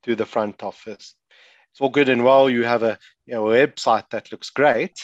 to 0.04 0.14
the 0.14 0.26
front 0.26 0.62
office. 0.62 1.16
It's 1.72 1.80
all 1.80 1.88
good 1.88 2.08
and 2.08 2.24
well. 2.24 2.48
You 2.48 2.64
have 2.64 2.82
a 2.82 2.98
you 3.26 3.34
know, 3.34 3.44
website 3.44 4.08
that 4.10 4.30
looks 4.30 4.50
great, 4.50 5.00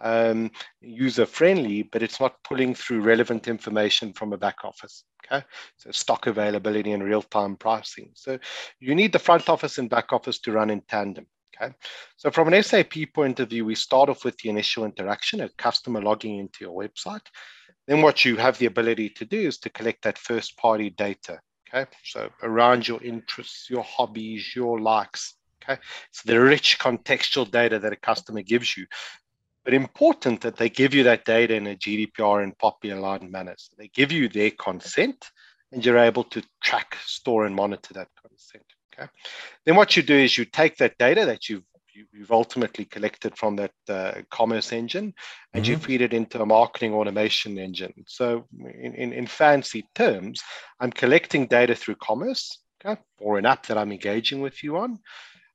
um, 0.00 0.50
user 0.80 1.26
friendly, 1.26 1.82
but 1.82 2.02
it's 2.02 2.20
not 2.20 2.42
pulling 2.42 2.74
through 2.74 3.02
relevant 3.02 3.46
information 3.46 4.12
from 4.12 4.32
a 4.32 4.38
back 4.38 4.64
office. 4.64 5.04
Okay, 5.24 5.44
so 5.76 5.90
stock 5.90 6.26
availability 6.26 6.92
and 6.92 7.02
real 7.02 7.22
time 7.22 7.56
pricing. 7.56 8.10
So 8.14 8.38
you 8.80 8.94
need 8.94 9.12
the 9.12 9.18
front 9.18 9.48
office 9.48 9.78
and 9.78 9.88
back 9.88 10.12
office 10.12 10.38
to 10.40 10.52
run 10.52 10.70
in 10.70 10.82
tandem. 10.82 11.26
Okay, 11.56 11.72
so 12.16 12.30
from 12.30 12.52
an 12.52 12.62
SAP 12.62 12.94
point 13.14 13.38
of 13.38 13.50
view, 13.50 13.64
we 13.64 13.76
start 13.76 14.08
off 14.08 14.24
with 14.24 14.36
the 14.38 14.48
initial 14.48 14.84
interaction, 14.84 15.40
a 15.40 15.48
customer 15.50 16.02
logging 16.02 16.38
into 16.38 16.58
your 16.60 16.76
website. 16.76 17.24
Then 17.86 18.02
what 18.02 18.24
you 18.24 18.36
have 18.36 18.58
the 18.58 18.66
ability 18.66 19.10
to 19.10 19.24
do 19.24 19.38
is 19.38 19.58
to 19.58 19.70
collect 19.70 20.02
that 20.02 20.18
first 20.18 20.56
party 20.56 20.90
data. 20.90 21.40
Okay, 21.68 21.90
so 22.04 22.30
around 22.42 22.86
your 22.86 23.02
interests, 23.02 23.68
your 23.68 23.82
hobbies, 23.82 24.54
your 24.54 24.80
likes. 24.80 25.34
Okay, 25.62 25.80
it's 26.10 26.22
the 26.22 26.40
rich 26.40 26.78
contextual 26.78 27.50
data 27.50 27.78
that 27.78 27.92
a 27.92 27.96
customer 27.96 28.42
gives 28.42 28.76
you. 28.76 28.86
But 29.64 29.74
important 29.74 30.42
that 30.42 30.56
they 30.56 30.68
give 30.68 30.92
you 30.94 31.04
that 31.04 31.24
data 31.24 31.54
in 31.54 31.66
a 31.66 31.74
GDPR 31.74 32.42
and 32.42 32.56
POPI 32.58 32.96
aligned 32.96 33.30
manner. 33.30 33.54
So 33.56 33.72
they 33.78 33.88
give 33.88 34.12
you 34.12 34.28
their 34.28 34.50
consent 34.50 35.30
and 35.72 35.84
you're 35.84 35.98
able 35.98 36.24
to 36.24 36.42
track, 36.62 36.96
store, 37.04 37.46
and 37.46 37.54
monitor 37.54 37.94
that 37.94 38.08
consent. 38.20 38.64
Okay. 38.92 39.08
Then 39.64 39.76
what 39.76 39.96
you 39.96 40.02
do 40.02 40.14
is 40.14 40.36
you 40.36 40.44
take 40.44 40.76
that 40.76 40.98
data 40.98 41.24
that 41.26 41.48
you've 41.48 41.64
you, 41.94 42.06
have 42.20 42.30
ultimately 42.30 42.84
collected 42.84 43.36
from 43.36 43.56
that 43.56 43.72
uh, 43.88 44.12
commerce 44.30 44.72
engine 44.72 45.14
and 45.52 45.64
mm-hmm. 45.64 45.72
you 45.72 45.78
feed 45.78 46.02
it 46.02 46.12
into 46.12 46.40
a 46.40 46.46
marketing 46.46 46.94
automation 46.94 47.58
engine. 47.58 47.92
So, 48.06 48.46
in, 48.58 48.94
in, 48.94 49.12
in, 49.12 49.26
fancy 49.26 49.86
terms, 49.94 50.42
I'm 50.80 50.90
collecting 50.90 51.46
data 51.46 51.74
through 51.74 51.96
commerce 51.96 52.58
okay, 52.84 53.00
or 53.20 53.38
an 53.38 53.46
app 53.46 53.66
that 53.66 53.78
I'm 53.78 53.92
engaging 53.92 54.40
with 54.40 54.62
you 54.62 54.76
on, 54.76 54.98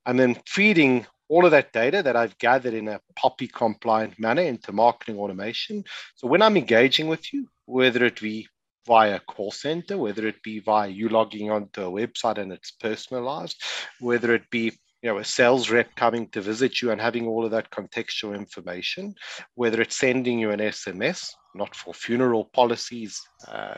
and 0.06 0.18
then 0.18 0.36
feeding 0.46 1.06
all 1.28 1.44
of 1.44 1.52
that 1.52 1.72
data 1.72 2.02
that 2.02 2.16
I've 2.16 2.36
gathered 2.38 2.74
in 2.74 2.88
a 2.88 3.00
POPI 3.16 3.52
compliant 3.52 4.18
manner 4.18 4.42
into 4.42 4.72
marketing 4.72 5.18
automation. 5.18 5.84
So, 6.16 6.26
when 6.26 6.42
I'm 6.42 6.56
engaging 6.56 7.08
with 7.08 7.32
you, 7.32 7.48
whether 7.66 8.04
it 8.04 8.20
be 8.20 8.48
via 8.86 9.20
call 9.20 9.52
center, 9.52 9.96
whether 9.96 10.26
it 10.26 10.42
be 10.42 10.58
via 10.60 10.88
you 10.88 11.08
logging 11.08 11.50
onto 11.50 11.82
a 11.82 11.90
website 11.90 12.38
and 12.38 12.52
it's 12.52 12.72
personalized, 12.72 13.62
whether 14.00 14.34
it 14.34 14.48
be 14.50 14.72
you 15.02 15.10
know 15.10 15.18
a 15.18 15.24
sales 15.24 15.70
rep 15.70 15.94
coming 15.94 16.28
to 16.28 16.40
visit 16.40 16.82
you 16.82 16.90
and 16.90 17.00
having 17.00 17.26
all 17.26 17.44
of 17.44 17.50
that 17.50 17.70
contextual 17.70 18.34
information 18.34 19.14
whether 19.54 19.80
it's 19.80 19.96
sending 19.96 20.38
you 20.38 20.50
an 20.50 20.60
sms 20.60 21.30
not 21.54 21.74
for 21.74 21.94
funeral 21.94 22.44
policies 22.52 23.20
uh, 23.48 23.74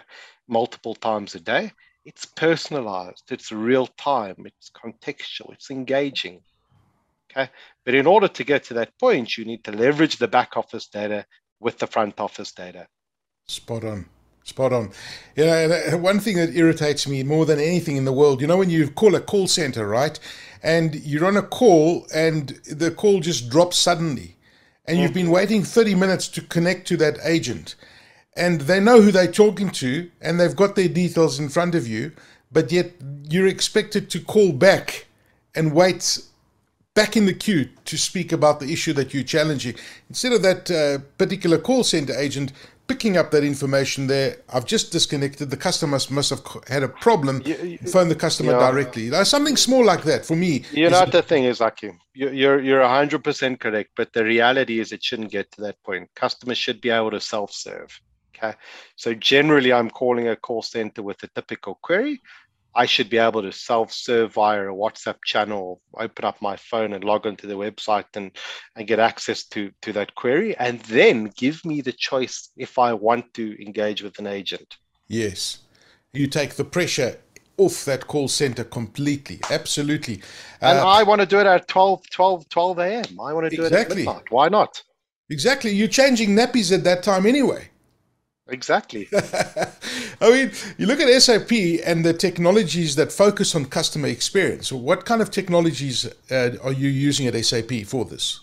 multiple 0.49 0.95
times 0.95 1.35
a 1.35 1.41
day 1.41 1.71
it's 2.05 2.25
personalized 2.25 3.25
it's 3.31 3.53
real 3.53 3.87
time 3.99 4.37
it's 4.45 4.71
contextual 4.71 5.53
it's 5.53 5.71
engaging 5.71 6.41
okay? 7.31 7.51
But 7.85 7.95
in 7.95 8.07
order 8.07 8.29
to 8.29 8.45
get 8.45 8.65
to 8.65 8.75
that 8.75 8.99
point 8.99 9.37
you 9.37 9.45
need 9.45 9.65
to 9.65 9.73
leverage 9.73 10.17
the 10.17 10.29
back 10.29 10.57
office 10.57 10.89
data 10.89 11.25
with 11.61 11.79
the 11.79 11.87
front 11.87 12.19
office 12.19 12.53
data. 12.53 12.87
Spot 13.47 13.85
on 13.85 14.07
Spot 14.45 14.73
on. 14.73 14.91
You 15.37 15.47
know, 15.47 15.99
one 15.99 16.19
thing 16.19 16.37
that 16.37 16.55
irritates 16.55 17.07
me 17.07 17.23
more 17.23 17.47
than 17.47 17.61
anything 17.61 17.97
in 17.97 18.05
the 18.05 18.13
world, 18.13 18.41
you 18.41 18.47
know, 18.47 18.57
when 18.57 18.71
you 18.71 18.91
call 18.91 19.15
a 19.15 19.21
call 19.21 19.47
center, 19.47 19.87
right? 19.87 20.19
And 20.63 20.95
you're 20.97 21.27
on 21.27 21.37
a 21.37 21.43
call 21.43 22.07
and 22.15 22.49
the 22.71 22.91
call 22.91 23.21
just 23.21 23.51
drops 23.51 23.77
suddenly. 23.77 24.37
And 24.85 24.99
you've 24.99 25.15
been 25.15 25.31
waiting 25.31 25.63
30 25.63 25.95
minutes 25.95 26.27
to 26.29 26.41
connect 26.43 26.89
to 26.89 26.97
that 26.97 27.19
agent. 27.23 27.77
And 28.37 28.63
they 28.63 28.81
know 28.81 29.01
who 29.01 29.13
they're 29.13 29.31
talking 29.31 29.71
to 29.71 30.11
and 30.21 30.41
they've 30.41 30.57
got 30.57 30.75
their 30.75 30.89
details 30.89 31.39
in 31.39 31.49
front 31.49 31.75
of 31.75 31.87
you, 31.87 32.13
but 32.51 32.73
yet 32.73 32.93
you're 33.29 33.47
expected 33.47 34.11
to 34.11 34.21
call 34.21 34.53
back 34.53 35.07
and 35.55 35.73
wait 35.73 36.19
back 36.95 37.17
in 37.17 37.27
the 37.27 37.35
queue 37.35 37.69
to 37.85 37.97
speak 37.97 38.33
about 38.33 38.61
the 38.61 38.73
issue 38.73 38.93
that 38.93 39.15
you're 39.15 39.23
challenging. 39.23 39.75
Instead 40.09 40.33
of 40.33 40.43
that 40.43 40.71
uh, 40.71 40.99
particular 41.17 41.59
call 41.59 41.85
center 41.85 42.15
agent 42.15 42.53
picking 42.87 43.17
up 43.17 43.31
that 43.31 43.45
information 43.45 44.07
there. 44.07 44.39
I've 44.53 44.67
just 44.67 44.93
disconnected. 44.93 45.51
The 45.51 45.57
customer 45.57 45.99
must 46.11 46.31
have 46.31 46.43
had 46.69 46.83
a 46.83 46.89
problem. 46.89 47.43
You, 47.45 47.57
you, 47.57 47.79
phone 47.79 48.09
the 48.09 48.15
customer 48.15 48.53
yeah. 48.53 48.71
directly. 48.71 49.11
something 49.25 49.57
small 49.57 49.85
like 49.85 50.03
that 50.05 50.25
for 50.25 50.37
me. 50.37 50.65
You 50.73 50.91
know, 50.91 51.01
what 51.01 51.13
the 51.13 51.23
thing 51.23 51.45
is, 51.45 51.61
Aki, 51.61 51.93
you're 52.15 52.61
you're 52.61 52.87
hundred 52.87 53.25
percent 53.25 53.61
correct. 53.61 53.91
But 53.97 54.13
the 54.13 54.25
reality 54.25 54.81
is, 54.81 54.93
it 54.93 55.03
shouldn't 55.03 55.31
get 55.31 55.51
to 55.53 55.61
that 55.63 55.83
point. 55.83 56.11
Customers 56.15 56.59
should 56.59 56.81
be 56.81 56.91
able 56.91 57.11
to 57.13 57.21
self-serve. 57.21 58.01
Okay, 58.37 58.57
so 58.97 59.15
generally, 59.15 59.73
I'm 59.73 59.91
calling 59.91 60.29
a 60.29 60.37
call 60.37 60.63
center 60.63 61.03
with 61.03 61.23
a 61.23 61.29
typical 61.29 61.79
query. 61.83 62.21
I 62.75 62.87
should 62.87 63.11
be 63.11 63.19
able 63.19 63.43
to 63.43 63.53
self-serve 63.53 64.33
via 64.33 64.63
a 64.63 64.75
WhatsApp 64.75 65.17
channel, 65.25 65.81
open 65.99 66.25
up 66.25 66.41
my 66.41 66.57
phone 66.57 66.93
and 66.93 67.05
log 67.05 67.27
onto 67.27 67.47
the 67.47 67.55
website 67.55 68.07
and, 68.15 68.31
and 68.77 68.87
get 68.87 68.99
access 68.99 69.45
to, 69.49 69.71
to 69.83 69.93
that 69.93 70.15
query, 70.15 70.57
and 70.57 70.81
then 70.81 71.31
give 71.37 71.65
me 71.65 71.81
the 71.81 71.93
choice 71.93 72.51
if 72.57 72.79
I 72.79 72.93
want 72.95 73.35
to 73.35 73.63
engage 73.63 74.03
with 74.03 74.19
an 74.19 74.27
agent. 74.27 74.77
Yes. 75.09 75.59
You 76.13 76.27
take 76.27 76.55
the 76.55 76.65
pressure 76.65 77.19
off 77.59 77.85
that 77.85 78.07
call 78.07 78.29
center 78.29 78.65
completely. 78.65 79.41
Absolutely. 79.51 80.23
And 80.61 80.79
uh, 80.79 80.87
I 80.87 81.03
want 81.03 81.21
to 81.21 81.27
do 81.27 81.39
it 81.39 81.47
at 81.47 81.69
12, 81.69 82.09
12, 82.11 82.49
12 82.49 82.79
a.m. 82.79 83.21
I 83.21 83.33
want 83.33 83.51
to 83.51 83.57
do 83.57 83.65
exactly. 83.65 84.03
it 84.03 84.09
at 84.09 84.15
midnight. 84.15 84.31
Why 84.31 84.49
not? 84.49 84.83
Exactly. 85.31 85.71
You're 85.71 85.89
changing 85.89 86.31
nappies 86.31 86.73
at 86.73 86.85
that 86.85 87.03
time 87.03 87.27
anyway. 87.27 87.69
Exactly. 88.49 89.09
I 90.21 90.31
mean, 90.31 90.53
you 90.77 90.87
look 90.87 91.01
at 91.01 91.23
SAP 91.23 91.53
and 91.85 92.05
the 92.05 92.13
technologies 92.13 92.97
that 92.97 93.13
focus 93.13 93.55
on 93.55 93.67
customer 93.67 94.09
experience. 94.09 94.73
What 94.73 95.05
kind 95.05 95.23
of 95.23 95.31
technologies 95.31 96.07
uh, 96.31 96.51
are 96.63 96.73
you 96.73 96.89
using 96.89 97.27
at 97.27 97.45
SAP 97.45 97.87
for 97.87 98.05
this? 98.05 98.41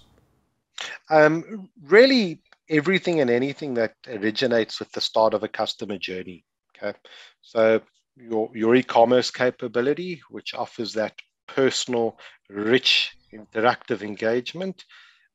Um, 1.09 1.69
really, 1.83 2.41
everything 2.69 3.19
and 3.19 3.29
anything 3.29 3.73
that 3.73 3.95
originates 4.07 4.79
with 4.79 4.91
the 4.93 5.01
start 5.01 5.33
of 5.33 5.43
a 5.43 5.47
customer 5.47 5.97
journey. 5.97 6.45
Okay, 6.77 6.97
so 7.41 7.81
your 8.15 8.49
your 8.53 8.75
e-commerce 8.75 9.31
capability, 9.31 10.21
which 10.29 10.53
offers 10.53 10.93
that 10.93 11.13
personal, 11.47 12.17
rich 12.49 13.17
interactive 13.33 14.01
engagement, 14.01 14.85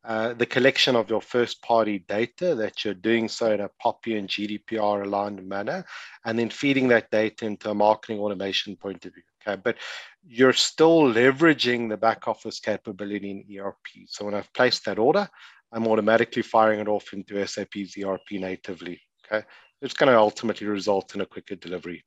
uh, 0.04 0.34
the 0.34 0.46
collection 0.46 0.96
of 0.96 1.08
your 1.08 1.23
first 1.23 1.62
party 1.62 1.99
data 1.99 2.54
that 2.54 2.84
you're 2.84 2.92
doing 2.92 3.26
so 3.26 3.52
in 3.52 3.61
a 3.61 3.70
POPI 3.82 4.18
and 4.18 4.28
GDPR 4.28 5.04
aligned 5.04 5.46
manner, 5.46 5.84
and 6.26 6.38
then 6.38 6.50
feeding 6.50 6.88
that 6.88 7.11
data 7.11 7.46
into 7.46 7.70
a 7.70 7.75
marketing 7.75 8.18
automation 8.18 8.76
point 8.76 9.06
of 9.06 9.14
view. 9.14 9.23
Okay, 9.46 9.61
but 9.62 9.76
you're 10.26 10.52
still 10.52 11.02
leveraging 11.02 11.88
the 11.88 11.96
back 11.96 12.28
office 12.28 12.61
capability 12.61 13.30
in 13.30 13.58
ERP. 13.58 14.06
So 14.08 14.26
when 14.26 14.34
I've 14.34 14.52
placed 14.52 14.84
that 14.84 14.99
order, 14.99 15.28
I'm 15.73 15.87
automatically 15.87 16.42
firing 16.42 16.80
it 16.80 16.88
off 16.88 17.12
into 17.12 17.46
SAP's 17.46 17.96
ERP 17.96 18.32
natively. 18.32 19.00
Okay, 19.26 19.44
it's 19.80 19.94
going 19.94 20.12
to 20.12 20.18
ultimately 20.18 20.66
result 20.66 21.14
in 21.14 21.23
a 21.23 21.26
quicker 21.26 21.54
delivery. 21.54 22.04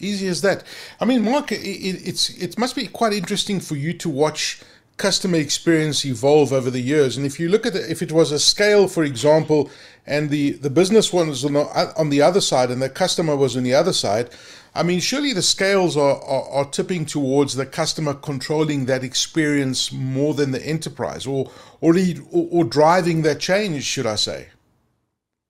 Easy 0.00 0.26
as 0.26 0.40
that. 0.42 0.64
I 1.00 1.04
mean, 1.04 1.22
Mark, 1.22 1.52
it, 1.52 1.58
it's 1.58 2.30
it 2.30 2.58
must 2.58 2.74
be 2.74 2.86
quite 2.86 3.12
interesting 3.12 3.60
for 3.60 3.76
you 3.76 3.92
to 3.94 4.08
watch 4.08 4.60
customer 4.96 5.38
experience 5.38 6.04
evolve 6.04 6.52
over 6.52 6.70
the 6.70 6.80
years. 6.80 7.16
And 7.16 7.26
if 7.26 7.40
you 7.40 7.48
look 7.48 7.66
at 7.66 7.74
it, 7.74 7.90
if 7.90 8.02
it 8.02 8.12
was 8.12 8.30
a 8.30 8.38
scale, 8.38 8.86
for 8.88 9.04
example, 9.04 9.70
and 10.06 10.30
the, 10.30 10.52
the 10.52 10.70
business 10.70 11.12
was 11.12 11.44
on 11.44 11.54
the, 11.54 11.94
on 11.96 12.10
the 12.10 12.22
other 12.22 12.40
side 12.40 12.70
and 12.70 12.80
the 12.80 12.88
customer 12.88 13.36
was 13.36 13.56
on 13.56 13.64
the 13.64 13.74
other 13.74 13.92
side, 13.92 14.30
I 14.74 14.82
mean, 14.82 15.00
surely 15.00 15.32
the 15.32 15.42
scales 15.42 15.96
are, 15.96 16.22
are, 16.22 16.50
are, 16.50 16.64
tipping 16.64 17.06
towards 17.06 17.54
the 17.54 17.64
customer 17.64 18.12
controlling 18.12 18.86
that 18.86 19.04
experience 19.04 19.92
more 19.92 20.34
than 20.34 20.50
the 20.50 20.64
enterprise 20.66 21.26
or, 21.26 21.50
or, 21.80 21.94
or, 22.32 22.48
or 22.50 22.64
driving 22.64 23.22
that 23.22 23.38
change, 23.38 23.84
should 23.84 24.06
I 24.06 24.16
say? 24.16 24.48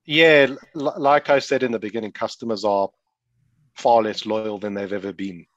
Yeah, 0.05 0.55
like 0.75 1.31
I 1.31 1.39
said 1.39 1.63
in 1.63 1.71
the 1.71 1.79
beginning, 1.79 2.11
customers 2.11 2.63
are 2.63 2.89
far 3.73 4.03
less 4.03 4.27
loyal 4.27 4.59
than 4.59 4.75
they've 4.75 4.93
ever 4.93 5.11
been. 5.11 5.47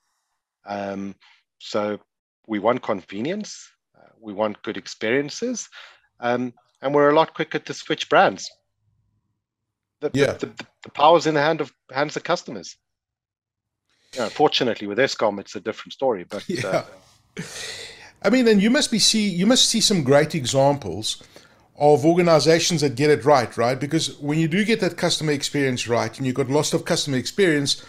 Um, 0.64 1.14
so 1.58 2.00
we 2.46 2.58
want 2.58 2.82
convenience 2.82 3.70
we 4.20 4.32
want 4.32 4.62
good 4.62 4.76
experiences, 4.76 5.68
um, 6.20 6.52
and 6.82 6.94
we're 6.94 7.10
a 7.10 7.14
lot 7.14 7.34
quicker 7.34 7.58
to 7.58 7.74
switch 7.74 8.08
brands. 8.08 8.50
The, 10.00 10.10
yeah. 10.14 10.32
the, 10.32 10.46
the, 10.46 10.66
the 10.84 10.90
power's 10.90 11.26
in 11.26 11.34
the 11.34 11.42
hand 11.42 11.60
of 11.60 11.72
hands 11.90 12.16
of 12.16 12.24
customers. 12.24 12.76
Know, 14.16 14.28
fortunately, 14.28 14.86
with 14.86 14.98
Eskom, 14.98 15.38
it's 15.38 15.54
a 15.56 15.60
different 15.60 15.92
story. 15.92 16.24
But 16.24 16.44
yeah. 16.48 16.84
Uh, 17.36 17.42
I 18.22 18.30
mean, 18.30 18.48
and 18.48 18.60
you 18.62 18.70
must 18.70 18.90
be 18.90 18.98
see 18.98 19.28
you 19.28 19.46
must 19.46 19.68
see 19.68 19.80
some 19.80 20.02
great 20.02 20.34
examples 20.34 21.22
of 21.78 22.04
organizations 22.04 22.80
that 22.80 22.96
get 22.96 23.10
it 23.10 23.24
right, 23.24 23.56
right? 23.56 23.78
Because 23.78 24.18
when 24.18 24.38
you 24.38 24.48
do 24.48 24.64
get 24.64 24.80
that 24.80 24.96
customer 24.96 25.32
experience 25.32 25.86
right, 25.86 26.16
and 26.16 26.26
you've 26.26 26.34
got 26.34 26.48
lots 26.48 26.72
of 26.72 26.84
customer 26.84 27.16
experience, 27.16 27.84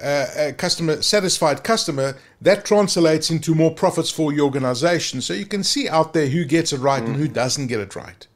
uh, 0.00 0.26
a 0.36 0.52
customer 0.52 1.02
satisfied 1.02 1.64
customer, 1.64 2.16
that 2.40 2.64
translates 2.64 3.30
into 3.30 3.54
more 3.54 3.74
profits 3.74 4.10
for 4.10 4.32
your 4.32 4.44
organization. 4.44 5.20
So 5.20 5.32
you 5.32 5.46
can 5.46 5.64
see 5.64 5.88
out 5.88 6.12
there 6.12 6.28
who 6.28 6.44
gets 6.44 6.72
it 6.72 6.78
right 6.78 7.02
mm. 7.02 7.06
and 7.06 7.16
who 7.16 7.28
doesn't 7.28 7.68
get 7.68 7.80
it 7.80 7.96
right. 7.96 8.26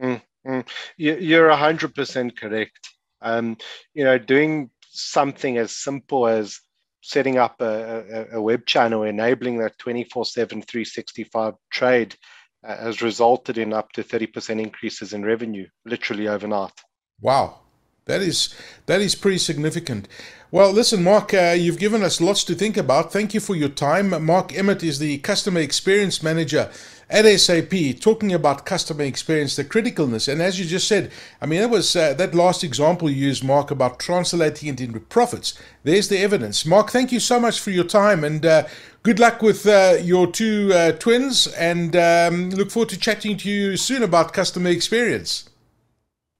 Mm, 0.00 0.22
mm. 0.46 0.68
You're 0.96 1.50
hundred 1.50 1.94
percent 1.94 2.36
correct. 2.36 2.88
Um, 3.20 3.56
you 3.94 4.04
know, 4.04 4.18
doing 4.18 4.70
something 4.90 5.58
as 5.58 5.72
simple 5.72 6.26
as 6.26 6.60
setting 7.02 7.38
up 7.38 7.60
a, 7.60 8.28
a, 8.32 8.38
a 8.38 8.42
web 8.42 8.64
channel, 8.66 9.02
enabling 9.02 9.58
that 9.58 9.78
24 9.78 10.24
7, 10.24 10.62
365 10.62 11.54
trade 11.70 12.16
uh, 12.64 12.76
has 12.76 13.02
resulted 13.02 13.58
in 13.58 13.72
up 13.72 13.92
to 13.92 14.02
30% 14.02 14.60
increases 14.60 15.12
in 15.12 15.24
revenue, 15.24 15.66
literally 15.84 16.28
overnight. 16.28 16.72
Wow. 17.20 17.61
That 18.06 18.20
is 18.20 18.54
that 18.86 19.00
is 19.00 19.14
pretty 19.14 19.38
significant. 19.38 20.08
Well, 20.50 20.72
listen, 20.72 21.02
Mark, 21.02 21.32
uh, 21.32 21.54
you've 21.56 21.78
given 21.78 22.02
us 22.02 22.20
lots 22.20 22.44
to 22.44 22.54
think 22.54 22.76
about. 22.76 23.12
Thank 23.12 23.32
you 23.32 23.40
for 23.40 23.56
your 23.56 23.70
time. 23.70 24.24
Mark 24.24 24.54
Emmett 24.54 24.82
is 24.82 24.98
the 24.98 25.18
customer 25.18 25.60
experience 25.60 26.22
manager 26.22 26.70
at 27.08 27.24
SAP, 27.38 28.00
talking 28.00 28.32
about 28.32 28.66
customer 28.66 29.04
experience, 29.04 29.54
the 29.54 29.64
criticalness, 29.64 30.32
and 30.32 30.40
as 30.40 30.58
you 30.58 30.64
just 30.64 30.88
said, 30.88 31.12
I 31.40 31.46
mean 31.46 31.60
that 31.60 31.68
was 31.68 31.94
uh, 31.94 32.14
that 32.14 32.34
last 32.34 32.64
example 32.64 33.08
you 33.10 33.26
used, 33.26 33.44
Mark, 33.44 33.70
about 33.70 34.00
translating 34.00 34.70
it 34.70 34.80
into 34.80 34.98
profits. 34.98 35.54
There's 35.84 36.08
the 36.08 36.18
evidence. 36.18 36.66
Mark, 36.66 36.90
thank 36.90 37.12
you 37.12 37.20
so 37.20 37.38
much 37.38 37.60
for 37.60 37.70
your 37.70 37.84
time, 37.84 38.24
and 38.24 38.44
uh, 38.44 38.66
good 39.02 39.20
luck 39.20 39.42
with 39.42 39.66
uh, 39.66 39.98
your 40.02 40.26
two 40.26 40.72
uh, 40.74 40.92
twins, 40.92 41.46
and 41.46 41.94
um, 41.94 42.50
look 42.50 42.70
forward 42.70 42.88
to 42.88 42.98
chatting 42.98 43.36
to 43.38 43.50
you 43.50 43.76
soon 43.76 44.02
about 44.02 44.32
customer 44.32 44.70
experience. 44.70 45.50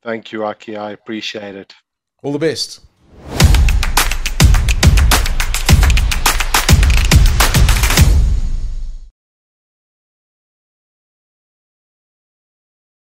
Thank 0.02 0.32
you, 0.32 0.44
Aki. 0.44 0.76
I 0.76 0.90
appreciate 0.90 1.54
it. 1.54 1.74
All 2.22 2.32
the 2.32 2.38
best. 2.38 2.80